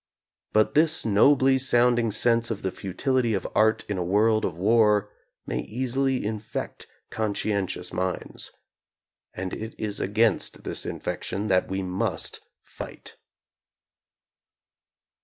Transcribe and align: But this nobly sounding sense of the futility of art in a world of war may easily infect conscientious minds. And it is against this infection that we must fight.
But 0.51 0.73
this 0.73 1.05
nobly 1.05 1.59
sounding 1.59 2.09
sense 2.09 2.49
of 2.49 2.63
the 2.63 2.71
futility 2.71 3.35
of 3.35 3.47
art 3.53 3.85
in 3.87 3.99
a 3.99 4.03
world 4.03 4.45
of 4.45 4.57
war 4.57 5.11
may 5.45 5.59
easily 5.59 6.25
infect 6.25 6.87
conscientious 7.11 7.93
minds. 7.93 8.51
And 9.35 9.53
it 9.53 9.75
is 9.79 9.99
against 9.99 10.63
this 10.63 10.87
infection 10.87 11.49
that 11.49 11.67
we 11.67 11.83
must 11.83 12.39
fight. 12.63 13.17